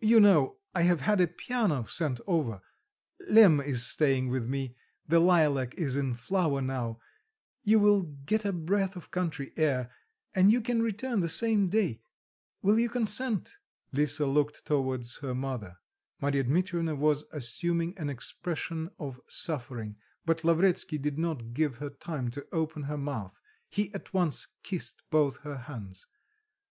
You 0.00 0.18
know, 0.18 0.56
I 0.74 0.80
have 0.84 1.02
had 1.02 1.20
a 1.20 1.26
piano 1.28 1.84
sent 1.84 2.18
over; 2.26 2.62
Lemm 3.28 3.60
is 3.60 3.84
staying 3.86 4.30
with 4.30 4.46
me; 4.46 4.76
the 5.06 5.20
lilac 5.20 5.74
is 5.74 5.94
in 5.98 6.14
flower 6.14 6.62
now; 6.62 7.00
you 7.64 7.78
will 7.78 8.04
get 8.24 8.46
a 8.46 8.52
breath 8.54 8.96
of 8.96 9.10
country 9.10 9.52
air, 9.58 9.90
and 10.34 10.50
you 10.50 10.62
can 10.62 10.80
return 10.82 11.20
the 11.20 11.28
same 11.28 11.68
day 11.68 12.00
will 12.62 12.78
you 12.78 12.88
consent?" 12.88 13.58
Lisa 13.92 14.24
looked 14.24 14.64
towards 14.64 15.18
her 15.18 15.34
mother; 15.34 15.76
Marya 16.18 16.44
Dmitrievna 16.44 16.94
was 16.96 17.24
assuming 17.30 17.92
an 17.98 18.08
expression 18.08 18.88
of 18.98 19.20
suffering; 19.28 19.96
but 20.24 20.44
Lavretsky 20.44 20.96
did 20.96 21.18
not 21.18 21.52
give 21.52 21.76
her 21.76 21.90
time 21.90 22.30
to 22.30 22.46
open 22.52 22.84
her 22.84 22.96
mouth; 22.96 23.38
he 23.68 23.92
at 23.92 24.14
once 24.14 24.48
kissed 24.62 25.02
both 25.10 25.40
her 25.42 25.58
hands. 25.58 26.06